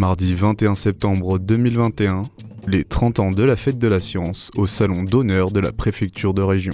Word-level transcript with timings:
Mardi 0.00 0.32
21 0.32 0.76
septembre 0.76 1.38
2021, 1.38 2.22
les 2.66 2.84
30 2.84 3.20
ans 3.20 3.30
de 3.32 3.42
la 3.42 3.54
fête 3.54 3.78
de 3.78 3.86
la 3.86 4.00
science 4.00 4.50
au 4.56 4.66
salon 4.66 5.02
d'honneur 5.02 5.50
de 5.50 5.60
la 5.60 5.72
préfecture 5.72 6.32
de 6.32 6.40
région. 6.40 6.72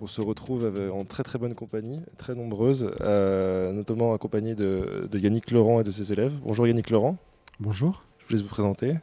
On 0.00 0.06
se 0.06 0.22
retrouve 0.22 0.72
en 0.90 1.04
très 1.04 1.22
très 1.22 1.38
bonne 1.38 1.54
compagnie, 1.54 2.00
très 2.16 2.34
nombreuse, 2.34 2.92
euh, 3.02 3.70
notamment 3.74 4.14
accompagnée 4.14 4.54
de, 4.54 5.06
de 5.10 5.18
Yannick 5.18 5.50
Laurent 5.50 5.82
et 5.82 5.84
de 5.84 5.90
ses 5.90 6.14
élèves. 6.14 6.32
Bonjour 6.42 6.66
Yannick 6.66 6.88
Laurent. 6.88 7.18
Bonjour. 7.60 8.04
Je 8.20 8.24
vous 8.24 8.32
laisse 8.32 8.42
vous 8.42 8.48
présenter. 8.48 8.94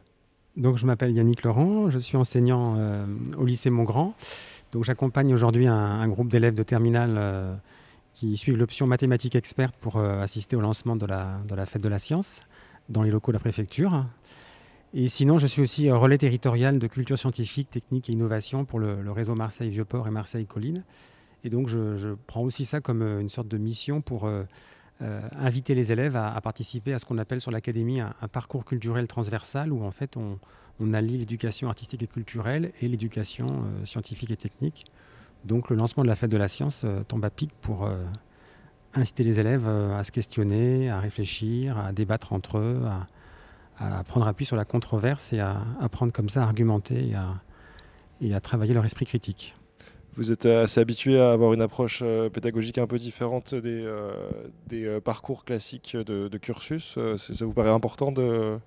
Donc 0.57 0.77
je 0.77 0.87
m'appelle 0.87 1.11
Yannick 1.11 1.43
Laurent, 1.43 1.89
je 1.89 1.99
suis 1.99 2.15
enseignant 2.17 2.75
euh, 2.77 3.05
au 3.37 3.45
lycée 3.45 3.69
Montgrand. 3.69 4.15
Donc 4.75 4.83
j'accompagne 4.83 5.33
aujourd'hui 5.33 5.67
un, 5.67 6.05
groupe 6.09 6.27
d'élèves 6.27 6.53
de 6.53 6.61
terminale 6.61 7.15
euh, 7.17 7.55
qui 8.11 8.35
suivent 8.35 8.57
l'option 8.57 8.87
mathématiques 8.87 9.37
experte 9.37 9.73
pour 9.79 9.95
euh, 9.95 10.21
assister 10.21 10.57
au 10.57 10.59
lancement 10.59 10.97
de 10.97 11.05
la, 11.05 11.65
fête 11.65 11.81
de 11.81 11.87
la 11.87 11.97
science 11.97 12.41
dans 12.89 13.01
les 13.01 13.09
locaux 13.09 13.31
de 13.31 13.37
la 13.37 13.39
préfecture. 13.39 14.05
Et 14.93 15.07
sinon, 15.07 15.37
je 15.37 15.47
suis 15.47 15.61
aussi 15.61 15.89
relais 15.89 16.17
territorial 16.17 16.77
de 16.77 16.87
culture 16.87 17.17
scientifique, 17.17 17.71
technique 17.71 18.09
et 18.09 18.11
innovation 18.11 18.65
pour 18.65 18.79
le, 18.79 19.09
réseau 19.13 19.33
Marseille-Vieux-Port 19.33 20.09
et 20.09 20.11
Marseille-Colline. 20.11 20.83
Et 21.45 21.49
donc, 21.49 21.69
je, 21.69 22.13
prends 22.27 22.41
aussi 22.41 22.65
ça 22.65 22.81
comme 22.81 23.01
une 23.01 23.29
sorte 23.29 23.47
de 23.47 23.57
mission 23.57 24.01
pour 24.01 24.29
inviter 25.01 25.75
les 25.75 25.91
élèves 25.91 26.15
à, 26.15 26.39
participer 26.41 26.93
à 26.93 26.99
ce 26.99 27.05
qu'on 27.05 27.17
appelle 27.17 27.41
sur 27.41 27.51
l'académie 27.51 27.99
un, 27.99 28.13
parcours 28.31 28.63
culturel 28.63 29.07
transversal 29.07 29.73
où 29.73 29.83
en 29.83 29.91
fait 29.91 30.15
on, 30.17 30.39
allie 30.93 31.17
l'éducation 31.17 31.67
artistique 31.67 32.03
et 32.03 32.07
culturelle 32.07 32.71
et 32.81 32.87
l'éducation 32.87 33.47
euh, 33.47 33.85
scientifique 33.85 34.31
et 34.31 34.37
technique. 34.37 34.85
Donc 35.43 35.69
le 35.69 35.75
lancement 35.75 36.03
de 36.03 36.07
la 36.07 36.15
fête 36.15 36.31
de 36.31 36.37
la 36.37 36.47
science 36.47 36.81
euh, 36.83 37.03
tombe 37.03 37.23
à 37.25 37.29
pic 37.29 37.51
pour 37.61 37.85
euh, 37.85 37.97
inciter 38.93 39.23
les 39.23 39.39
élèves 39.39 39.67
à 39.67 40.03
se 40.03 40.11
questionner, 40.11 40.89
à 40.89 40.99
réfléchir, 40.99 41.77
à 41.77 41.91
débattre 41.91 42.31
entre 42.31 42.57
eux, 42.57 42.81
à, 43.77 44.03
prendre 44.05 44.25
appui 44.25 44.45
sur 44.45 44.55
la 44.55 44.63
controverse 44.63 45.33
et 45.33 45.41
à 45.41 45.61
apprendre 45.81 46.13
comme 46.13 46.29
ça 46.29 46.43
à 46.43 46.45
argumenter 46.45 47.13
et 48.21 48.33
à, 48.33 48.39
travailler 48.39 48.73
leur 48.73 48.85
esprit 48.85 49.05
critique. 49.05 49.53
Vous 50.15 50.31
êtes 50.31 50.45
assez 50.45 50.79
habitué 50.79 51.19
à 51.19 51.31
avoir 51.31 51.53
une 51.53 51.61
approche 51.61 52.03
pédagogique 52.33 52.77
un 52.77 52.87
peu 52.87 52.97
différente 52.97 53.53
des, 53.53 54.99
parcours 55.03 55.43
classiques 55.43 55.97
de, 55.97 56.37
cursus. 56.37 56.97
Ça 57.17 57.45
vous 57.45 57.53
paraît 57.53 57.69
important 57.69 58.11
de, 58.11 58.57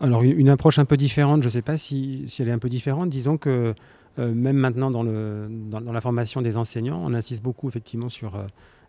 alors 0.00 0.22
une 0.22 0.48
approche 0.48 0.78
un 0.78 0.84
peu 0.84 0.96
différente, 0.96 1.42
je 1.42 1.48
ne 1.48 1.50
sais 1.50 1.62
pas 1.62 1.76
si, 1.76 2.24
elle 2.38 2.48
est 2.48 2.52
un 2.52 2.58
peu 2.58 2.68
différente. 2.68 3.10
Disons 3.10 3.36
que 3.36 3.74
euh, 4.18 4.34
même 4.34 4.56
maintenant 4.56 4.90
dans, 4.90 5.02
la 5.02 6.00
formation 6.00 6.40
des 6.40 6.56
enseignants, 6.56 7.02
on 7.04 7.14
insiste 7.14 7.42
beaucoup 7.42 7.68
effectivement 7.68 8.08
sur 8.08 8.36
euh, 8.36 8.46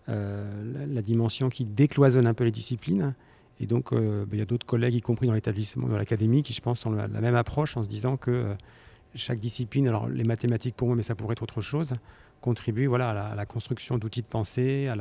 euh, 0.10 0.86
la, 0.88 1.02
dimension 1.02 1.50
qui 1.50 1.66
décloisonne 1.66 2.28
un 2.28 2.34
peu 2.34 2.44
les 2.44 2.52
disciplines. 2.52 3.16
Et 3.60 3.66
donc 3.66 3.94
ben, 3.94 4.28
il 4.32 4.40
y 4.40 4.42
a 4.42 4.46
d'autres 4.46 4.66
collègues, 4.66 4.94
y 4.94 5.02
compris 5.02 5.28
dans 5.28 5.34
l'établissement, 5.34 5.88
dans 5.88 5.98
l'académie, 5.98 6.44
qui 6.44 6.54
je 6.54 6.62
pense 6.62 6.86
ont 6.86 6.92
la, 6.92 7.08
même 7.08 7.36
approche 7.36 7.76
en 7.76 7.84
se 7.84 7.90
disant 7.90 8.16
que 8.16 8.56
chaque 9.16 9.40
discipline, 9.40 9.88
alors 9.88 10.08
les 10.08 10.24
mathématiques 10.24 10.76
pour 10.76 10.88
moi, 10.88 10.96
mais 10.96 11.04
ça 11.04 11.16
pourrait 11.16 11.34
être 11.34 11.44
autre 11.44 11.62
chose, 11.62 11.94
contribue 12.42 12.88
voilà, 12.88 13.10
à, 13.10 13.36
la, 13.36 13.46
construction 13.46 13.98
d'outils 13.98 14.22
de 14.22 14.28
pensée, 14.28 14.88
à 14.88 14.96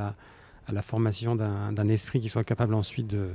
la 0.72 0.82
formation 0.82 1.36
d'un 1.36 1.88
esprit 1.88 2.20
qui 2.20 2.28
soit 2.28 2.44
capable 2.44 2.74
ensuite 2.74 3.06
de 3.06 3.30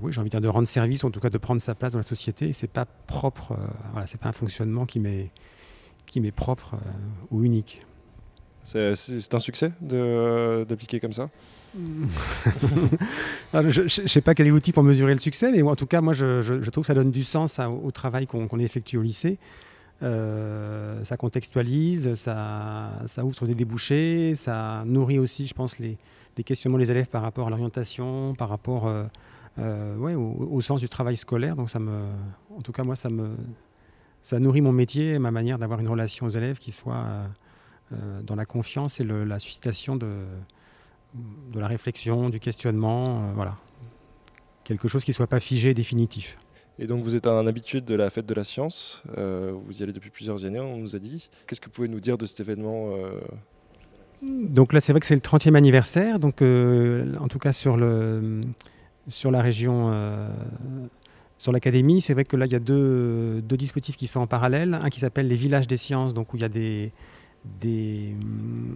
oui, 0.00 0.12
j'ai 0.12 0.20
envie 0.20 0.28
de, 0.28 0.30
dire 0.30 0.40
de 0.40 0.48
rendre 0.48 0.68
service, 0.68 1.02
ou 1.04 1.08
en 1.08 1.10
tout 1.10 1.20
cas 1.20 1.30
de 1.30 1.38
prendre 1.38 1.60
sa 1.60 1.74
place 1.74 1.92
dans 1.92 1.98
la 1.98 2.04
société. 2.04 2.52
C'est 2.52 2.70
pas 2.70 2.84
propre, 2.84 3.52
euh, 3.52 4.18
pas 4.20 4.28
un 4.28 4.32
fonctionnement 4.32 4.86
qui 4.86 5.00
m'est 5.00 5.30
qui 6.06 6.20
m'est 6.20 6.32
propre 6.32 6.74
euh, 6.74 6.78
ou 7.30 7.44
unique. 7.44 7.82
C'est 8.64 9.34
un 9.34 9.38
succès 9.38 9.72
d'appliquer 9.80 11.00
comme 11.00 11.12
ça? 11.12 11.28
Je 13.54 14.02
ne 14.02 14.06
sais 14.06 14.20
pas 14.20 14.34
quel 14.34 14.46
est 14.46 14.50
l'outil 14.50 14.72
pour 14.72 14.82
mesurer 14.82 15.14
le 15.14 15.20
succès, 15.20 15.50
mais 15.50 15.62
en 15.62 15.76
tout 15.76 15.86
cas, 15.86 16.00
moi, 16.00 16.12
je, 16.12 16.70
trouve 16.70 16.82
que 16.82 16.86
ça 16.86 16.94
donne 16.94 17.10
du 17.10 17.24
sens 17.24 17.58
au 17.58 17.90
travail 17.90 18.26
qu'on 18.26 18.58
effectue 18.58 18.98
au 18.98 19.02
lycée. 19.02 19.38
Euh, 20.02 21.04
ça 21.04 21.16
contextualise, 21.16 22.14
ça, 22.14 22.90
ouvre 23.22 23.46
des 23.46 23.54
débouchés, 23.54 24.34
ça 24.34 24.82
nourrit 24.84 25.18
aussi, 25.18 25.46
je 25.46 25.54
pense, 25.54 25.78
les, 25.78 25.96
questionnements 26.44 26.78
des 26.78 26.90
élèves 26.90 27.08
par 27.08 27.22
rapport 27.22 27.46
à 27.46 27.50
l'orientation, 27.50 28.34
par 28.34 28.48
rapport 28.48 28.88
euh, 28.88 29.04
euh, 29.58 30.16
au, 30.16 30.60
sens 30.60 30.80
du 30.80 30.88
travail 30.88 31.16
scolaire. 31.16 31.54
Donc 31.54 31.70
ça 31.70 31.78
me, 31.78 32.06
en 32.56 32.62
tout 32.62 32.72
cas 32.72 32.82
moi 32.82 32.96
ça 32.96 33.10
me, 33.10 33.36
ça 34.22 34.40
nourrit 34.40 34.60
mon 34.60 34.72
métier, 34.72 35.12
et 35.12 35.18
ma 35.20 35.30
manière 35.30 35.58
d'avoir 35.58 35.78
une 35.78 35.88
relation 35.88 36.26
aux 36.26 36.30
élèves 36.30 36.58
qui 36.58 36.72
soit 36.72 37.04
dans 37.90 38.34
la 38.34 38.46
confiance 38.46 39.00
et 39.00 39.04
la 39.04 39.38
suscitation 39.38 39.96
de, 39.96 40.24
de 41.52 41.60
la 41.60 41.66
réflexion, 41.66 42.30
du 42.30 42.40
questionnement, 42.40 43.32
voilà, 43.34 43.56
quelque 44.64 44.88
chose 44.88 45.04
qui 45.04 45.10
ne 45.10 45.14
soit 45.14 45.26
pas 45.26 45.40
figé, 45.40 45.74
définitif. 45.74 46.38
Et 46.78 46.86
donc 46.86 47.02
vous 47.02 47.16
êtes 47.16 47.26
un 47.26 47.46
habitué 47.46 47.82
de 47.82 47.94
la 47.94 48.08
fête 48.08 48.24
de 48.24 48.32
la 48.32 48.44
science, 48.44 49.02
vous 49.16 49.80
y 49.80 49.82
allez 49.82 49.92
depuis 49.92 50.10
plusieurs 50.10 50.46
années, 50.46 50.60
on 50.60 50.78
nous 50.78 50.96
a 50.96 50.98
dit. 50.98 51.28
Qu'est-ce 51.46 51.60
que 51.60 51.66
vous 51.66 51.72
pouvez 51.72 51.88
nous 51.88 52.00
dire 52.00 52.16
de 52.16 52.24
cet 52.24 52.40
événement 52.40 52.94
donc 54.22 54.72
là, 54.72 54.80
c'est 54.80 54.92
vrai 54.92 55.00
que 55.00 55.06
c'est 55.06 55.14
le 55.14 55.20
30e 55.20 55.56
anniversaire. 55.56 56.18
Donc, 56.18 56.42
euh, 56.42 57.14
en 57.18 57.26
tout 57.26 57.40
cas, 57.40 57.52
sur, 57.52 57.76
le, 57.76 58.42
sur 59.08 59.32
la 59.32 59.42
région, 59.42 59.90
euh, 59.92 60.28
sur 61.38 61.50
l'académie, 61.50 62.00
c'est 62.00 62.14
vrai 62.14 62.24
que 62.24 62.36
là, 62.36 62.46
il 62.46 62.52
y 62.52 62.54
a 62.54 62.60
deux, 62.60 63.42
deux, 63.42 63.56
dispositifs 63.56 63.96
qui 63.96 64.06
sont 64.06 64.20
en 64.20 64.28
parallèle. 64.28 64.74
Un 64.74 64.90
qui 64.90 65.00
s'appelle 65.00 65.26
les 65.26 65.34
villages 65.34 65.66
des 65.66 65.76
sciences, 65.76 66.14
donc 66.14 66.32
où 66.32 66.36
il 66.36 66.42
y 66.42 66.44
a 66.44 66.48
des, 66.48 66.92
des, 67.60 68.14
mm, 68.14 68.74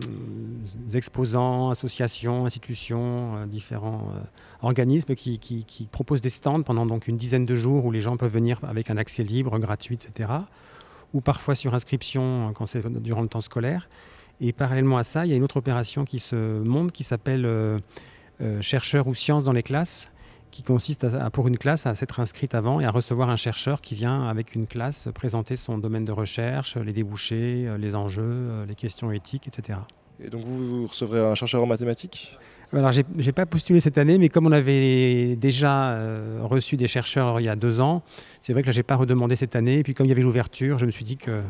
exposants, 0.94 1.70
associations, 1.70 2.46
institutions, 2.46 3.36
euh, 3.36 3.46
différents 3.46 4.12
organismes 4.62 5.14
qui, 5.14 5.88
proposent 5.90 6.20
des 6.20 6.28
stands 6.28 6.62
pendant 6.62 6.86
donc 6.86 7.08
une 7.08 7.16
dizaine 7.16 7.44
de 7.44 7.54
jours 7.54 7.84
où 7.84 7.92
les 7.92 8.00
gens 8.00 8.16
peuvent 8.16 8.32
venir 8.32 8.58
avec 8.64 8.90
un 8.90 8.96
accès 8.96 9.22
libre, 9.22 9.58
gratuit, 9.58 9.94
etc. 9.94 10.30
Ou 11.14 11.20
parfois 11.20 11.54
sur 11.54 11.74
inscription 11.74 12.52
durant 13.00 13.22
le 13.22 13.28
temps 13.28 13.40
scolaire. 13.40 13.88
Et 14.40 14.52
parallèlement 14.52 14.98
à 14.98 15.04
ça, 15.04 15.24
il 15.24 15.30
y 15.30 15.32
a 15.32 15.36
une 15.36 15.44
autre 15.44 15.56
opération 15.56 16.04
qui 16.04 16.18
se 16.18 16.62
monte 16.62 16.92
qui 16.92 17.04
s'appelle 17.04 17.46
euh, 17.46 17.78
euh, 18.42 18.60
chercheurs 18.60 19.06
ou 19.06 19.14
sciences 19.14 19.44
dans 19.44 19.52
les 19.52 19.62
classes, 19.62 20.10
qui 20.50 20.62
consiste 20.62 21.04
à, 21.04 21.30
pour 21.30 21.48
une 21.48 21.58
classe 21.58 21.86
à 21.86 21.94
s'être 21.94 22.20
inscrite 22.20 22.54
avant 22.54 22.80
et 22.80 22.84
à 22.84 22.90
recevoir 22.90 23.28
un 23.28 23.36
chercheur 23.36 23.80
qui 23.80 23.94
vient 23.94 24.28
avec 24.28 24.54
une 24.54 24.66
classe 24.66 25.08
présenter 25.14 25.56
son 25.56 25.78
domaine 25.78 26.04
de 26.04 26.12
recherche, 26.12 26.76
les 26.76 26.92
débouchés, 26.92 27.66
euh, 27.66 27.78
les 27.78 27.94
enjeux, 27.94 28.64
les 28.66 28.74
questions 28.74 29.12
éthiques, 29.12 29.48
etc. 29.48 29.78
Et 30.24 30.30
donc 30.30 30.44
vous, 30.44 30.86
recevrez 30.86 31.20
un 31.20 31.34
chercheur 31.34 31.62
en 31.62 31.66
mathématiques? 31.66 32.38
Alors, 32.72 32.90
j'ai 32.90 33.04
n'ai 33.14 33.32
pas 33.32 33.46
postulé 33.46 33.80
cette 33.80 33.96
année, 33.96 34.18
mais 34.18 34.28
comme 34.28 34.46
on 34.46 34.52
avait 34.52 35.36
déjà 35.36 35.96
reçu 36.42 36.76
des 36.76 36.88
chercheurs 36.88 37.38
il 37.38 37.44
y 37.44 37.48
a 37.48 37.54
deux 37.54 37.80
ans, 37.80 38.02
c'est 38.40 38.52
vrai 38.52 38.62
que 38.62 38.66
là, 38.66 38.72
j'ai 38.72 38.82
pas 38.82 38.96
redemandé 38.96 39.36
cette 39.36 39.54
année. 39.54 39.78
Et 39.78 39.82
puis, 39.84 39.94
comme 39.94 40.06
il 40.06 40.08
y 40.08 40.12
avait 40.12 40.22
l'ouverture, 40.22 40.76
je 40.78 40.84
me 40.84 40.90
suis 40.90 41.04
dit 41.04 41.16
que 41.16 41.42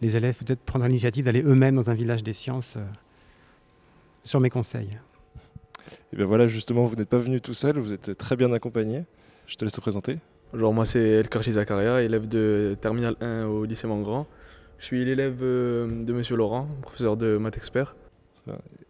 les 0.00 0.16
élèves 0.16 0.36
peut-être 0.36 0.60
prendre 0.60 0.86
l'initiative 0.86 1.24
d'aller 1.24 1.42
eux-mêmes 1.42 1.76
dans 1.76 1.90
un 1.90 1.94
village 1.94 2.22
des 2.22 2.32
sciences 2.32 2.74
euh, 2.76 2.84
sur 4.24 4.40
mes 4.40 4.50
conseils. 4.50 4.98
Et 6.12 6.16
bien 6.16 6.26
voilà, 6.26 6.46
justement, 6.46 6.84
vous 6.84 6.96
n'êtes 6.96 7.08
pas 7.08 7.18
venu 7.18 7.40
tout 7.40 7.54
seul, 7.54 7.78
vous 7.78 7.92
êtes 7.92 8.16
très 8.16 8.36
bien 8.36 8.52
accompagné. 8.52 9.04
Je 9.46 9.56
te 9.56 9.64
laisse 9.64 9.72
te 9.72 9.80
présenter. 9.80 10.18
Bonjour, 10.52 10.74
moi 10.74 10.84
c'est 10.84 11.00
Elkarchi 11.00 11.52
Zakaria, 11.52 12.02
élève 12.02 12.28
de 12.28 12.76
Terminal 12.80 13.16
1 13.20 13.46
au 13.46 13.64
lycée 13.64 13.86
Montgrand. 13.86 14.26
Je 14.78 14.86
suis 14.86 15.04
l'élève 15.04 15.40
euh, 15.42 16.04
de 16.04 16.12
Monsieur 16.12 16.36
Laurent, 16.36 16.68
professeur 16.82 17.16
de 17.16 17.36
maths 17.36 17.56
expert. 17.56 17.96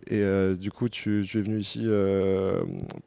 Et 0.06 0.20
euh, 0.20 0.54
du 0.54 0.70
coup, 0.70 0.88
tu, 0.88 1.20
es 1.20 1.40
venu 1.40 1.58
ici 1.58 1.86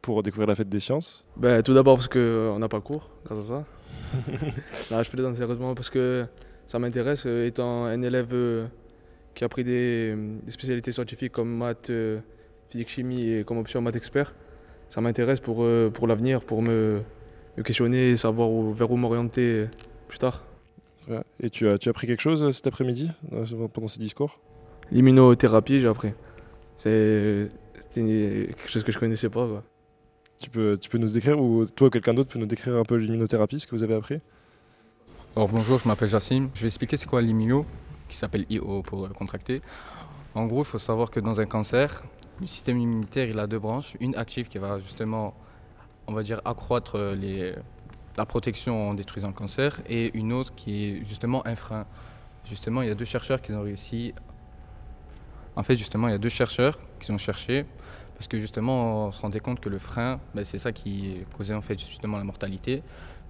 pour 0.02 0.24
découvrir 0.24 0.48
la 0.48 0.56
fête 0.56 0.70
des 0.70 0.80
sciences? 0.80 1.26
Ben, 1.38 1.62
Tout 1.64 1.74
d'abord 1.74 1.96
parce 1.96 2.08
qu'on 2.08 2.60
n'a 2.60 2.68
pas 2.68 2.82
cours, 2.82 3.10
grâce 3.26 3.40
à 3.40 3.44
ça. 3.44 3.66
non, 4.92 5.02
je 5.02 5.10
plaisante 5.10 5.36
sérieusement 5.36 5.74
parce 5.74 5.90
que 5.90 6.26
ça 6.66 6.80
m'intéresse, 6.80 7.24
euh, 7.26 7.48
étant 7.48 7.86
un 7.86 8.02
élève 8.02 8.34
euh, 8.34 8.68
qui 9.36 9.44
a 9.44 9.50
pris 9.50 9.64
des, 9.64 10.16
spécialités 10.48 10.92
scientifiques 10.92 11.32
comme 11.32 11.56
maths, 11.56 11.90
euh, 11.90 12.20
physique, 12.74 12.90
chimie 12.90 13.30
et 13.30 13.44
comme 13.44 13.60
option 13.60 13.82
maths 13.82 13.96
expert. 13.96 14.34
Ça 14.90 15.00
m'intéresse 15.02 15.40
pour, 15.40 15.66
pour 15.94 16.08
l'avenir, 16.08 16.42
pour 16.42 16.62
me, 16.62 17.02
questionner 17.64 18.12
et 18.12 18.18
savoir 18.18 18.50
vers 18.72 18.92
où 18.92 18.98
m'orienter 18.98 19.68
plus 20.08 20.20
tard. 20.20 20.44
Et 21.40 21.50
tu 21.50 21.68
as, 21.68 21.78
tu 21.78 21.90
as 21.90 21.92
appris 21.92 22.08
quelque 22.08 22.22
chose 22.22 22.50
cet 22.52 22.68
après-midi 22.68 23.12
pendant 23.74 23.88
ces 23.88 24.00
discours? 24.00 24.40
L'immunothérapie, 24.92 25.80
j'ai 25.80 25.88
appris. 25.88 26.14
C'est 26.76 27.50
quelque 27.94 28.70
chose 28.70 28.84
que 28.84 28.92
je 28.92 28.98
ne 28.98 29.00
connaissais 29.00 29.30
pas. 29.30 29.48
Tu, 30.40 30.50
peux, 30.50 30.78
tu 30.78 30.90
peux 30.90 30.98
nous 30.98 31.10
décrire, 31.10 31.40
ou 31.40 31.66
toi 31.66 31.88
ou 31.88 31.90
quelqu'un 31.90 32.14
d'autre 32.14 32.32
peut 32.32 32.40
nous 32.40 32.46
décrire 32.46 32.76
un 32.76 32.84
peu 32.84 32.96
l'immunothérapie, 32.96 33.60
ce 33.60 33.68
que 33.68 33.76
vous 33.76 33.84
avez 33.84 33.96
appris? 33.96 34.20
Alors 35.36 35.48
bonjour, 35.48 35.80
je 35.80 35.88
m'appelle 35.88 36.10
Jassim. 36.10 36.50
Je 36.54 36.62
vais 36.62 36.68
expliquer 36.68 36.98
c'est 36.98 37.08
quoi 37.08 37.22
l'immuno, 37.22 37.66
qui 38.10 38.18
s'appelle 38.18 38.46
IO 38.50 38.82
pour 38.84 39.08
le 39.08 39.14
contracter. 39.14 39.62
En 40.36 40.46
gros, 40.48 40.62
il 40.62 40.66
faut 40.66 40.80
savoir 40.80 41.12
que 41.12 41.20
dans 41.20 41.40
un 41.40 41.46
cancer, 41.46 42.04
le 42.42 42.48
système 42.48 42.80
immunitaire 42.80 43.28
il 43.30 43.40
a 43.40 43.48
deux 43.48 43.60
branches, 43.60 43.96
une 44.00 44.16
active 44.16 44.48
qui 44.48 44.58
va 44.58 44.80
justement, 44.80 45.34
on 46.08 46.14
va 46.14 46.24
dire, 46.24 46.42
accroître 46.46 46.98
les, 46.98 47.54
la 48.18 48.26
protection 48.26 48.90
en 48.90 48.94
détruisant 48.94 49.28
le 49.28 49.34
cancer, 49.34 49.82
et 49.88 50.16
une 50.18 50.34
autre 50.34 50.54
qui 50.56 50.86
est 50.86 51.06
justement 51.06 51.46
un 51.48 51.56
frein. 51.56 51.86
Justement, 52.46 52.82
il 52.82 52.90
y 52.90 52.92
a 52.92 52.96
deux 52.96 53.06
chercheurs 53.06 53.42
qui 53.42 53.54
ont 53.54 53.62
réussi 53.62 54.14
En 55.56 55.64
fait, 55.64 55.76
justement, 55.78 56.08
il 56.08 56.12
y 56.12 56.16
a 56.16 56.18
deux 56.18 56.30
chercheurs 56.30 56.78
qui 57.00 57.12
ont 57.12 57.18
cherché 57.18 57.66
parce 58.16 58.28
que 58.28 58.40
justement, 58.40 59.08
on 59.08 59.12
se 59.12 59.22
rendait 59.22 59.40
compte 59.40 59.60
que 59.60 59.70
le 59.70 59.80
frein, 59.80 60.20
ben, 60.34 60.46
c'est 60.46 60.58
ça 60.58 60.72
qui 60.72 61.18
causait 61.36 61.54
en 61.54 61.62
fait 61.62 61.80
justement 61.80 62.18
la 62.18 62.24
mortalité. 62.24 62.84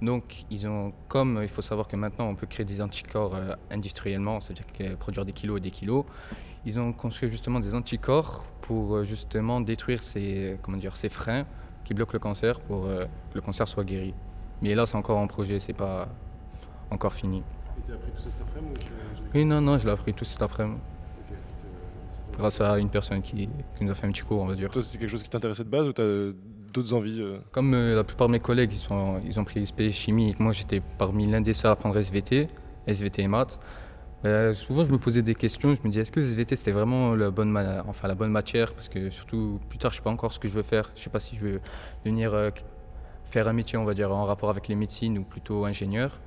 Donc, 0.03 0.44
ils 0.51 0.67
ont, 0.67 0.91
comme 1.07 1.39
il 1.41 1.47
faut 1.47 1.61
savoir 1.61 1.88
que 1.88 1.95
maintenant 1.95 2.27
on 2.27 2.35
peut 2.35 2.45
créer 2.45 2.65
des 2.65 2.81
anticorps 2.81 3.35
euh, 3.35 3.55
industriellement, 3.71 4.41
c'est-à-dire 4.41 4.97
produire 4.97 5.25
des 5.25 5.31
kilos 5.31 5.59
et 5.59 5.61
des 5.61 5.71
kilos, 5.71 6.03
ils 6.65 6.77
ont 6.77 6.91
construit 6.91 7.29
justement 7.29 7.61
des 7.61 7.73
anticorps 7.73 8.45
pour 8.61 8.97
euh, 8.97 9.03
justement 9.05 9.61
détruire 9.61 10.03
ces, 10.03 10.57
comment 10.61 10.75
dire, 10.75 10.97
ces 10.97 11.07
freins 11.07 11.45
qui 11.85 11.94
bloquent 11.94 12.11
le 12.11 12.19
cancer 12.19 12.59
pour 12.59 12.85
euh, 12.85 13.03
que 13.03 13.35
le 13.35 13.41
cancer 13.41 13.65
soit 13.65 13.85
guéri. 13.85 14.13
Mais 14.61 14.75
là, 14.75 14.85
c'est 14.85 14.97
encore 14.97 15.19
en 15.19 15.27
projet, 15.27 15.57
c'est 15.59 15.71
pas 15.71 16.09
encore 16.91 17.13
fini. 17.13 17.38
Et 17.77 17.81
tu 17.85 17.91
as 17.94 17.95
appris 17.95 18.11
tout 18.11 18.21
ça 18.21 18.29
cet 18.29 18.41
après-midi 18.41 18.81
Oui, 19.33 19.45
non, 19.45 19.61
non, 19.61 19.79
je 19.79 19.85
l'ai 19.85 19.94
appris 19.94 20.13
tout 20.13 20.25
cet 20.25 20.41
après-midi. 20.41 20.81
Grâce 22.38 22.59
à 22.59 22.77
une 22.77 22.89
personne 22.89 23.21
qui, 23.21 23.47
qui, 23.77 23.83
nous 23.85 23.91
a 23.91 23.95
fait 23.95 24.07
un 24.07 24.11
petit 24.11 24.23
cours, 24.23 24.41
on 24.41 24.47
va 24.47 24.55
dire. 24.55 24.69
Toi, 24.69 24.81
c'était 24.81 24.97
quelque 24.97 25.11
chose 25.11 25.23
qui 25.23 25.29
t'intéressait 25.29 25.63
de 25.63 25.69
base 25.69 25.88
ou 25.88 25.94
tu 25.94 26.01
as 26.01 26.31
euh 26.77 27.37
Comme 27.51 27.73
euh, 27.73 27.95
la 27.95 28.03
plupart 28.03 28.27
de 28.27 28.33
mes 28.33 28.39
collègues, 28.39 28.73
ils, 28.73 28.77
sont, 28.77 29.21
ils 29.25 29.39
ont 29.39 29.43
pris 29.43 29.65
SP 29.65 29.89
chimie, 29.91 30.35
moi 30.39 30.51
j'étais 30.51 30.81
parmi 30.97 31.25
l'un 31.27 31.41
des 31.41 31.53
seuls 31.53 31.71
à 31.71 31.75
prendre 31.75 31.97
SVT, 31.97 32.47
SVT 32.87 33.21
et 33.23 33.27
maths. 33.27 33.59
Euh, 34.25 34.53
souvent, 34.53 34.85
je 34.85 34.91
me 34.91 34.97
posais 34.97 35.21
des 35.21 35.35
questions. 35.35 35.75
Je 35.75 35.81
me 35.83 35.89
disais, 35.89 36.03
est-ce 36.03 36.11
que 36.11 36.21
SVT 36.21 36.55
c'était 36.55 36.71
vraiment 36.71 37.13
la 37.13 37.29
bonne, 37.29 37.57
enfin, 37.87 38.07
la 38.07 38.15
bonne 38.15 38.31
matière? 38.31 38.73
Parce 38.73 38.87
que 38.87 39.09
surtout, 39.09 39.59
plus 39.67 39.77
tard, 39.77 39.91
je 39.91 39.97
ne 39.97 39.99
sais 39.99 40.03
pas 40.03 40.11
encore 40.11 40.31
ce 40.31 40.39
que 40.39 40.47
je 40.47 40.53
veux 40.53 40.63
faire. 40.63 40.89
Je 40.95 41.01
ne 41.01 41.03
sais 41.03 41.09
pas 41.09 41.19
si 41.19 41.35
je 41.35 41.45
veux 41.45 41.61
devenir 42.05 42.33
euh, 42.33 42.49
faire 43.25 43.47
un 43.49 43.53
métier, 43.53 43.77
on 43.77 43.83
va 43.83 43.93
dire, 43.93 44.15
en 44.15 44.23
rapport 44.23 44.49
avec 44.49 44.69
les 44.69 44.75
médecines 44.75 45.17
ou 45.17 45.23
plutôt 45.23 45.65
ingénieur. 45.65 46.21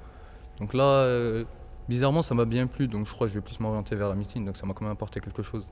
Donc 0.61 0.75
là, 0.75 1.07
bizarrement, 1.89 2.23
ça 2.23 2.35
m'a 2.35 2.45
bien 2.45 2.67
plu. 2.67 2.87
Donc 2.87 3.07
je 3.07 3.13
crois 3.13 3.27
que 3.27 3.33
je 3.33 3.39
vais 3.39 3.45
plus 3.45 3.61
m'orienter 3.61 3.97
vers 3.97 4.09
la 4.09 4.15
médecine. 4.15 4.45
Donc 4.45 4.57
ça 4.59 4.67
m'a 4.67 4.75
quand 4.75 4.85
même 4.85 4.93
apporté 4.93 5.21
quelque 5.21 5.43
chose. 5.43 5.67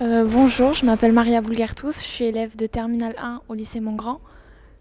Euh, 0.00 0.24
bonjour, 0.24 0.72
je 0.72 0.86
m'appelle 0.86 1.12
Maria 1.12 1.42
Boulgartous, 1.42 1.92
je 1.92 2.06
suis 2.06 2.24
élève 2.24 2.56
de 2.56 2.66
Terminal 2.66 3.14
1 3.18 3.42
au 3.48 3.54
lycée 3.54 3.80
Montgrand. 3.80 4.20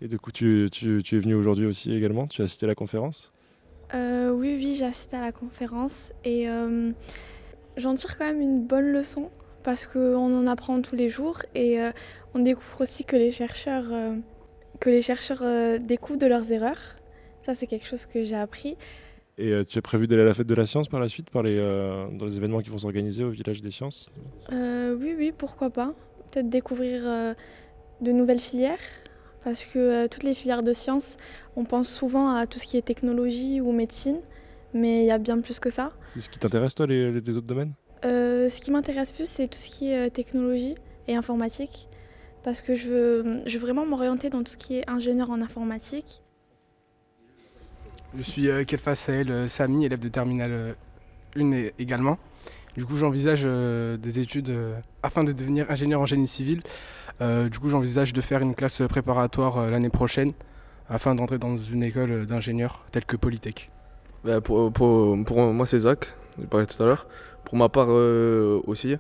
Et 0.01 0.07
du 0.07 0.18
coup, 0.18 0.31
tu, 0.31 0.69
tu, 0.71 1.04
tu 1.04 1.18
es 1.18 1.19
venu 1.19 1.33
aujourd'hui 1.36 1.66
aussi 1.66 1.94
également? 1.94 2.25
Tu 2.27 2.42
as 2.42 2.45
assisté 2.45 2.66
à 2.66 2.68
la 2.68 2.75
conférence? 2.75 3.33
Euh, 3.94 4.30
Oui, 4.31 4.56
oui, 4.56 4.75
j'ai 4.75 4.86
assisté 4.86 5.18
à 5.18 5.21
la 5.21 5.33
conférence 5.33 6.13
et 6.24 6.48
euh, 6.48 6.92
j'en 7.75 7.95
tire 7.95 8.18
quand 8.18 8.25
même 8.25 8.39
une 8.39 8.63
bonne 8.66 8.92
leçon 8.92 9.30
parce 9.63 9.88
qu'on 9.88 10.38
en 10.38 10.48
apprend 10.48 10.81
tous 10.81 10.95
les 10.95 11.10
jours 11.10 11.39
et 11.54 11.80
on 12.33 12.39
découvre 12.39 12.80
aussi 12.81 13.04
que 13.04 13.18
les 13.18 13.30
chercheurs, 13.30 13.92
que 14.80 14.89
les 14.89 15.01
chercheurs 15.01 15.44
découvrent 15.81 16.18
de 16.18 16.27
leurs 16.27 16.54
erreurs. 16.54 16.95
Ça, 17.42 17.56
c'est 17.56 17.68
quelque 17.68 17.86
chose 17.86 18.06
que 18.06 18.24
j'ai 18.24 18.38
appris. 18.38 18.77
Et 19.39 19.53
euh, 19.53 19.63
tu 19.63 19.77
as 19.77 19.81
prévu 19.81 20.06
d'aller 20.06 20.24
à 20.24 20.25
la 20.25 20.33
fête 20.33 20.47
de 20.47 20.53
la 20.53 20.65
science 20.65 20.89
par 20.89 21.00
la 21.00 21.07
suite, 21.07 21.30
par 21.30 21.44
les, 21.44 21.57
euh, 21.57 22.07
dans 22.12 22.25
les 22.25 22.36
événements 22.36 22.59
qui 22.59 22.69
vont 22.69 22.77
s'organiser 22.77 23.24
au 23.24 23.30
village 23.30 23.62
des 23.62 23.71
sciences? 23.71 24.09
Euh, 24.51 24.97
oui, 25.00 25.15
oui, 25.18 25.33
pourquoi 25.36 25.69
pas. 25.69 25.94
Peut-être 26.30 26.50
découvrir 26.50 27.03
de 28.01 28.12
nouvelles 28.12 28.39
filières, 28.39 28.77
parce 29.44 29.65
que 29.65 30.07
toutes 30.07 30.24
les 30.24 30.33
filières 30.33 30.62
de 30.62 30.74
sciences, 30.74 31.15
on 31.56 31.63
pense 31.63 31.89
souvent 31.89 32.36
à 32.36 32.47
tout 32.47 32.59
ce 32.59 32.68
qui 32.68 32.77
est 32.77 32.81
technologie 32.81 33.62
ou 33.62 33.71
médecine, 33.71 34.19
mais 34.74 35.03
il 35.03 35.07
y 35.07 35.12
a 35.12 35.18
bien 35.18 35.39
plus 35.39 35.59
que 35.59 35.69
ça. 35.69 35.94
C'est 36.13 36.19
ce 36.19 36.30
qui 36.30 36.38
t'intéresse, 36.38 36.75
toi, 36.75 36.85
les, 36.85 37.38
autres 37.38 37.47
domaines? 37.47 37.74
Ce 38.03 38.62
qui 38.62 38.71
m'intéresse 38.71 39.12
plus, 39.12 39.27
c'est 39.27 39.47
tout 39.47 39.57
ce 39.57 39.69
qui 39.69 39.89
est 39.89 40.09
technologie 40.12 40.75
et 41.07 41.15
informatique, 41.15 41.88
parce 42.44 42.62
que 42.62 42.75
je 42.75 42.89
veux, 42.89 43.42
je 43.47 43.57
veux 43.57 43.62
vraiment 43.62 43.85
m'orienter 43.85 44.30
dans 44.30 44.44
tout 44.44 44.51
ce 44.51 44.57
qui 44.57 44.75
est 44.75 44.89
ingénieur 44.89 45.31
en 45.31 45.42
informatique. 45.42 46.21
Je 48.17 48.21
suis 48.23 48.50
euh, 48.50 48.63
Kelfa 48.63 48.95
Sahel 48.95 49.31
euh, 49.31 49.47
Sami, 49.47 49.85
élève 49.85 50.00
de 50.00 50.07
Terminale 50.09 50.51
euh, 50.51 50.73
1 51.35 51.51
et- 51.51 51.73
également. 51.79 52.17
Du 52.75 52.85
coup, 52.85 52.95
j'envisage 52.95 53.41
euh, 53.45 53.97
des 53.97 54.19
études 54.19 54.50
euh, 54.50 54.75
afin 55.03 55.23
de 55.23 55.31
devenir 55.31 55.69
ingénieur 55.69 56.01
en 56.01 56.06
génie 56.06 56.27
civil. 56.27 56.61
Euh, 57.21 57.50
du 57.50 57.59
coup, 57.59 57.69
j'envisage 57.69 58.13
de 58.13 58.21
faire 58.21 58.41
une 58.41 58.56
classe 58.56 58.81
préparatoire 58.88 59.57
euh, 59.57 59.69
l'année 59.69 59.89
prochaine 59.89 60.33
afin 60.89 61.13
d'entrer 61.13 61.38
dans 61.38 61.57
une 61.57 61.83
école 61.83 62.11
euh, 62.11 62.25
d'ingénieurs 62.25 62.83
telle 62.91 63.06
que 63.06 63.15
Polytech. 63.15 63.69
Bah, 64.23 64.41
pour, 64.41 64.71
pour, 64.71 65.15
moi, 65.53 65.65
c'est 65.65 65.79
Zach, 65.79 66.13
j'ai 66.39 66.47
parlé 66.47 66.65
tout 66.65 66.81
à 66.81 66.85
l'heure. 66.85 67.07
Pour 67.45 67.57
ma 67.57 67.69
part 67.69 67.88
euh, 67.89 68.59
aussi, 68.65 68.97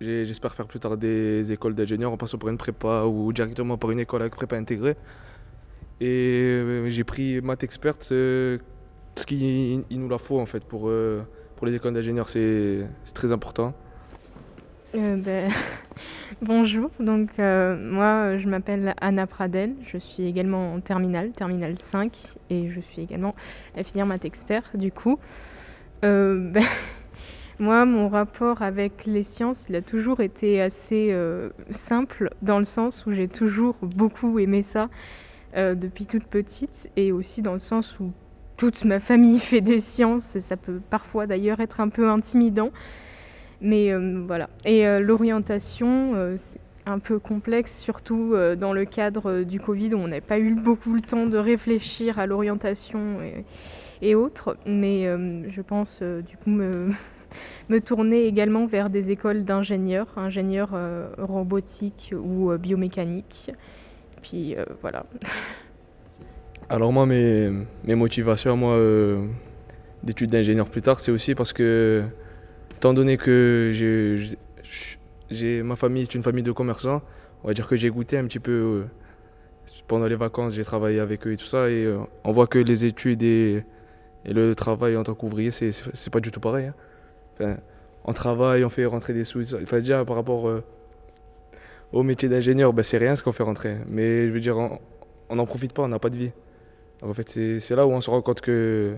j'espère 0.00 0.54
faire 0.54 0.66
plus 0.66 0.80
tard 0.80 0.96
des 0.96 1.52
écoles 1.52 1.74
d'ingénieurs 1.74 2.12
en 2.12 2.16
passant 2.16 2.38
par 2.38 2.48
une 2.50 2.58
prépa 2.58 3.04
ou 3.04 3.32
directement 3.32 3.76
par 3.78 3.90
une 3.90 4.00
école 4.00 4.22
avec 4.22 4.34
prépa 4.36 4.56
intégrée. 4.56 4.96
Et 6.00 6.42
euh, 6.42 6.90
j'ai 6.90 7.04
pris 7.04 7.40
maths 7.40 7.62
expert 7.62 7.94
euh, 8.12 8.58
parce 9.14 9.24
qu'il 9.24 9.84
il 9.88 10.00
nous 10.00 10.08
la 10.08 10.18
faut 10.18 10.38
en 10.38 10.44
fait 10.44 10.62
pour, 10.64 10.88
euh, 10.88 11.22
pour 11.56 11.66
les 11.66 11.74
écoles 11.74 11.94
d'ingénieurs, 11.94 12.28
c'est 12.28 12.86
très 13.14 13.32
important. 13.32 13.72
Ben, 14.92 15.50
bonjour, 16.42 16.90
donc 17.00 17.38
moi 17.38 18.38
je 18.38 18.48
m'appelle 18.48 18.94
Anna 19.00 19.26
Pradel, 19.26 19.74
je 19.86 19.98
suis 19.98 20.26
également 20.26 20.74
en 20.74 20.80
terminale, 20.80 21.32
terminale 21.32 21.78
5, 21.78 22.16
et 22.48 22.70
je 22.70 22.80
suis 22.80 23.02
également 23.02 23.34
à 23.76 23.82
finir 23.82 24.06
maths 24.06 24.24
expert 24.24 24.70
du 24.74 24.92
coup. 24.92 25.18
Ben, 26.02 26.62
moi 27.58 27.84
mon 27.84 28.08
rapport 28.08 28.62
avec 28.62 29.06
les 29.06 29.24
sciences 29.24 29.66
il 29.68 29.74
a 29.76 29.82
toujours 29.82 30.20
été 30.20 30.60
assez 30.60 31.12
simple 31.70 32.30
dans 32.42 32.58
le 32.58 32.64
sens 32.64 33.06
où 33.06 33.12
j'ai 33.12 33.26
toujours 33.26 33.76
beaucoup 33.80 34.38
aimé 34.38 34.62
ça 34.62 34.88
euh, 35.56 35.74
depuis 35.74 36.04
toute 36.04 36.24
petite 36.24 36.90
et 36.96 37.12
aussi 37.12 37.40
dans 37.40 37.54
le 37.54 37.60
sens 37.60 37.98
où 37.98 38.12
toute 38.58 38.84
ma 38.84 39.00
famille 39.00 39.40
fait 39.40 39.62
des 39.62 39.80
sciences 39.80 40.36
et 40.36 40.42
ça 40.42 40.58
peut 40.58 40.80
parfois 40.90 41.26
d'ailleurs 41.26 41.60
être 41.60 41.80
un 41.80 41.88
peu 41.88 42.10
intimidant. 42.10 42.72
Mais 43.62 43.90
euh, 43.90 44.22
voilà. 44.26 44.50
Et 44.66 44.86
euh, 44.86 45.00
l'orientation, 45.00 46.34
c'est 46.36 46.60
un 46.84 46.98
peu 46.98 47.18
complexe, 47.18 47.78
surtout 47.78 48.34
dans 48.58 48.72
le 48.72 48.84
cadre 48.84 49.42
du 49.42 49.58
Covid 49.58 49.94
où 49.94 49.98
on 49.98 50.08
n'a 50.08 50.20
pas 50.20 50.38
eu 50.38 50.54
beaucoup 50.54 50.92
le 50.92 51.00
temps 51.00 51.26
de 51.26 51.38
réfléchir 51.38 52.18
à 52.18 52.26
l'orientation 52.26 53.18
et, 54.02 54.14
autres. 54.14 54.56
Mais 54.66 55.04
je 55.48 55.62
pense 55.62 56.00
du 56.02 56.36
coup 56.36 56.50
me, 57.68 57.80
tourner 57.80 58.26
également 58.26 58.66
vers 58.66 58.88
des 58.88 59.10
écoles 59.10 59.42
d'ingénieurs, 59.42 60.12
ingénieurs 60.16 60.78
robotiques 61.18 62.14
ou 62.16 62.56
biomécaniques. 62.56 63.50
Euh, 64.34 64.64
voilà. 64.80 65.04
Alors 66.68 66.92
moi, 66.92 67.06
mes, 67.06 67.50
mes 67.84 67.94
motivations 67.94 68.56
moi, 68.56 68.74
euh, 68.74 69.26
d'études 70.02 70.30
d'ingénieur 70.30 70.68
plus 70.68 70.82
tard, 70.82 71.00
c'est 71.00 71.12
aussi 71.12 71.34
parce 71.34 71.52
que, 71.52 72.02
étant 72.76 72.92
donné 72.92 73.16
que 73.16 73.70
j'ai, 75.30 75.62
ma 75.62 75.76
famille 75.76 76.02
est 76.02 76.14
une 76.14 76.22
famille 76.22 76.42
de 76.42 76.52
commerçants, 76.52 77.02
on 77.44 77.48
va 77.48 77.54
dire 77.54 77.68
que 77.68 77.76
j'ai 77.76 77.90
goûté 77.90 78.18
un 78.18 78.24
petit 78.24 78.40
peu, 78.40 78.52
euh, 78.52 78.84
pendant 79.86 80.06
les 80.06 80.16
vacances, 80.16 80.54
j'ai 80.54 80.64
travaillé 80.64 80.98
avec 80.98 81.26
eux 81.26 81.32
et 81.32 81.36
tout 81.36 81.46
ça, 81.46 81.70
et 81.70 81.88
on 82.24 82.32
voit 82.32 82.46
que 82.48 82.58
les 82.58 82.84
études 82.84 83.22
et, 83.22 83.64
le 84.24 84.54
travail 84.54 84.96
en 84.96 85.04
tant 85.04 85.14
qu'ouvrier, 85.14 85.52
c'est 85.52 86.10
pas 86.10 86.18
du 86.18 86.32
tout 86.32 86.40
pareil. 86.40 86.66
hein. 86.66 86.74
Enfin, 87.34 87.56
on 88.06 88.12
travaille, 88.12 88.64
on 88.64 88.70
fait 88.70 88.86
rentrer 88.86 89.12
des 89.12 89.24
sous, 89.24 89.54
enfin 89.54 89.78
déjà 89.80 90.04
par 90.04 90.16
rapport 90.16 90.48
euh, 90.48 90.64
au 91.98 92.02
métier 92.02 92.28
d'ingénieur, 92.28 92.72
ben, 92.72 92.82
c'est 92.82 92.98
rien 92.98 93.14
ce 93.16 93.22
qu'on 93.22 93.32
fait 93.32 93.42
rentrer, 93.42 93.74
mais 93.88 94.26
je 94.26 94.32
veux 94.32 94.40
dire, 94.40 94.56
on 95.30 95.34
n'en 95.34 95.46
profite 95.46 95.72
pas, 95.72 95.82
on 95.82 95.88
n'a 95.88 95.98
pas 95.98 96.10
de 96.10 96.18
vie. 96.18 96.32
Donc, 97.00 97.10
en 97.10 97.14
fait, 97.14 97.28
c'est 97.60 97.74
là 97.76 97.86
où 97.86 97.90
on 97.90 98.00
se 98.00 98.10
rend 98.10 98.22
compte 98.22 98.40
que 98.40 98.94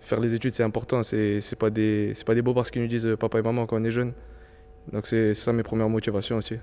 faire 0.00 0.20
les 0.20 0.32
études, 0.34 0.54
c'est 0.54 0.62
important. 0.62 1.02
C'est 1.02 1.40
pas, 1.58 1.70
des- 1.70 2.14
pas 2.24 2.34
des 2.34 2.42
beaux 2.42 2.54
parce 2.54 2.70
qu'ils 2.70 2.82
nous 2.82 2.88
disent 2.88 3.08
papa 3.18 3.38
et 3.38 3.42
maman 3.42 3.66
quand 3.66 3.76
on 3.80 3.84
est 3.84 3.90
jeune. 3.90 4.12
Donc, 4.92 5.06
c'est 5.06 5.34
ça 5.34 5.52
mes 5.52 5.62
premières 5.62 5.88
motivations 5.88 6.36
aussi. 6.36 6.56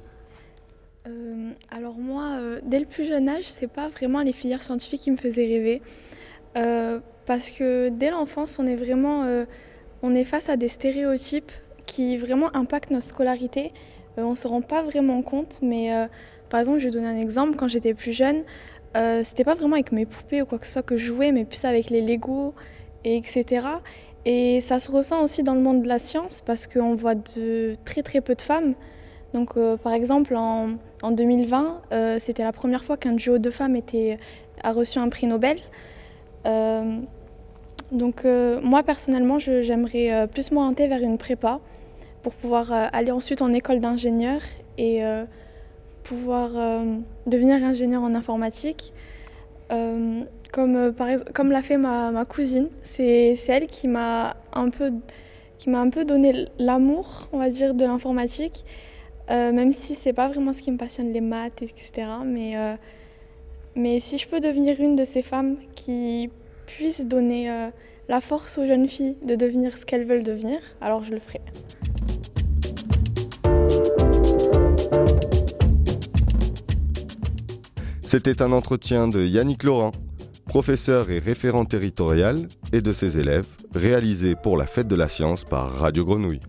Euh, 1.08 1.52
alors 1.70 1.98
moi, 1.98 2.38
euh, 2.40 2.60
dès 2.64 2.80
le 2.80 2.86
plus 2.86 3.06
jeune 3.06 3.28
âge, 3.30 3.46
c'est 3.48 3.72
pas 3.80 3.88
vraiment 3.88 4.22
les 4.22 4.34
filières 4.34 4.62
scientifiques 4.62 5.02
qui 5.02 5.12
me 5.12 5.18
faisaient 5.18 5.46
rêver, 5.46 5.82
Euh, 6.56 7.00
parce 7.26 7.50
que 7.52 7.90
dès 7.90 8.10
l'enfance, 8.10 8.58
on 8.58 8.66
est 8.66 8.76
vraiment, 8.76 9.18
on 10.02 10.16
est 10.16 10.24
face 10.24 10.50
à 10.50 10.56
des 10.58 10.70
stéréotypes 10.70 11.52
qui 11.86 12.18
vraiment 12.18 12.50
impactent 12.56 12.90
notre 12.92 13.06
scolarité. 13.06 13.74
Euh, 14.18 14.24
on 14.24 14.36
se 14.36 14.48
rend 14.48 14.62
pas 14.62 14.82
vraiment 14.82 15.22
compte, 15.22 15.60
mais 15.62 15.94
euh, 15.94 16.08
par 16.50 16.60
exemple, 16.60 16.80
je 16.80 16.86
vais 16.86 16.92
donner 16.92 17.08
un 17.08 17.18
exemple. 17.18 17.56
Quand 17.56 17.68
j'étais 17.68 17.94
plus 17.94 18.14
jeune, 18.14 18.44
euh, 18.96 19.22
c'était 19.24 19.44
pas 19.44 19.54
vraiment 19.54 19.76
avec 19.76 19.92
mes 19.92 20.06
poupées 20.06 20.42
ou 20.42 20.46
quoi 20.46 20.58
que 20.58 20.66
ce 20.66 20.74
soit 20.74 20.84
que 20.84 20.98
je 20.98 21.06
jouais, 21.06 21.32
mais 21.32 21.46
plus 21.46 21.64
avec 21.66 21.90
les 21.90 22.02
Lego 22.02 22.54
et 23.04 23.18
etc. 23.18 23.68
Et 24.26 24.60
ça 24.62 24.80
se 24.80 24.92
ressent 24.92 25.22
aussi 25.24 25.44
dans 25.44 25.54
le 25.54 25.62
monde 25.62 25.84
de 25.84 25.88
la 25.88 26.00
science 26.00 26.42
parce 26.42 26.68
qu'on 26.68 26.96
voit 26.96 27.16
de 27.16 27.74
très 27.86 28.02
très 28.02 28.22
peu 28.22 28.36
de 28.36 28.42
femmes. 28.42 28.74
Donc, 29.34 29.54
par 29.84 29.94
exemple, 29.94 30.36
en, 30.36 30.72
en 31.04 31.12
2020, 31.12 31.82
euh, 31.92 32.18
c'était 32.18 32.44
la 32.44 32.54
première 32.54 32.84
fois 32.84 32.98
qu'un 32.98 33.12
duo 33.12 33.38
de 33.38 33.52
femmes 33.52 33.78
a 34.64 34.72
reçu 34.72 35.00
un 35.00 35.10
prix 35.10 35.28
Nobel. 35.28 35.58
Donc, 37.92 38.26
moi, 38.26 38.84
personnellement, 38.84 39.38
j'aimerais 39.38 40.28
plus 40.28 40.52
m'orienter 40.52 40.88
vers 40.88 41.02
une 41.02 41.18
prépa 41.18 41.60
pour 42.28 42.36
pouvoir 42.36 42.74
euh, 42.74 42.88
aller 42.92 43.12
ensuite 43.12 43.42
en 43.42 43.54
école 43.54 43.80
d'ingénieur 43.80 44.42
et 44.78 45.02
euh, 45.06 45.24
pouvoir 46.04 46.52
euh, 46.58 46.98
devenir 47.26 47.64
ingénieur 47.64 48.04
en 48.04 48.14
informatique. 48.16 48.92
Comme, 49.70 50.94
par 50.94 51.08
comme 51.34 51.52
l'a 51.52 51.62
fait 51.62 51.78
ma, 51.78 52.26
cousine, 52.26 52.68
c'est 52.84 53.38
elle 53.48 53.68
qui 53.68 53.88
m'a 53.88 54.36
un 54.52 54.70
peu 54.70 54.92
un 55.68 55.90
peu 55.90 56.04
donné 56.04 56.48
l'amour, 56.60 57.30
on 57.32 57.38
va 57.38 57.50
dire, 57.50 57.74
de 57.74 57.86
l'informatique, 57.86 58.66
même 59.30 59.72
si 59.72 59.96
c'est 59.96 60.14
pas 60.14 60.28
vraiment 60.28 60.52
ce 60.52 60.62
qui 60.62 60.72
me 60.72 60.78
passionne, 60.78 61.14
les 61.14 61.22
maths, 61.22 61.62
etc. 61.62 62.08
Mais, 62.26 62.56
mais 63.76 64.00
si 64.00 64.18
je 64.18 64.28
peux 64.28 64.40
devenir 64.40 64.80
une 64.82 64.96
de 64.98 65.06
ces 65.06 65.22
femmes 65.22 65.58
qui 65.76 66.30
puissent 66.66 67.06
donner 67.06 67.70
la 68.08 68.22
force 68.22 68.58
aux 68.58 68.66
jeunes 68.66 68.88
filles 68.88 69.18
de 69.24 69.36
devenir 69.36 69.78
ce 69.78 69.86
qu'elles 69.86 70.06
veulent 70.06 70.24
devenir, 70.24 70.60
alors 70.82 71.04
je 71.04 71.12
le 71.12 71.20
ferai. 71.20 71.42
C'était 78.04 78.42
un 78.42 78.54
entretien 78.54 79.10
de 79.10 79.26
Yannick 79.26 79.64
Laurent, 79.64 79.92
professeur 80.46 81.10
et 81.10 81.20
référent 81.20 81.66
territorial, 81.66 82.48
et 82.72 82.82
de 82.82 82.94
ses 82.94 83.18
élèves, 83.18 83.46
réalisé 83.76 84.36
pour 84.36 84.58
la 84.58 84.66
Fête 84.66 84.88
de 84.88 84.96
la 84.96 85.10
Science 85.10 85.44
par 85.44 85.72
Radio 85.74 86.06
Grenouille. 86.06 86.40